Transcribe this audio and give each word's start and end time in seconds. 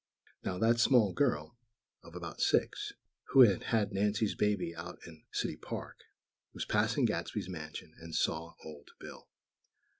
Now 0.43 0.57
that 0.57 0.79
small 0.79 1.13
girl, 1.13 1.59
"of 2.01 2.15
about 2.15 2.41
six," 2.41 2.91
who 3.25 3.41
had 3.41 3.65
had 3.65 3.93
Nancy's 3.93 4.33
baby 4.33 4.75
out 4.75 4.97
in 5.05 5.25
City 5.31 5.55
Park, 5.55 6.05
was 6.55 6.65
passing 6.65 7.05
Gadsby's 7.05 7.47
mansion, 7.49 7.93
and 7.99 8.15
saw 8.15 8.55
Old 8.65 8.87
Bill. 8.99 9.29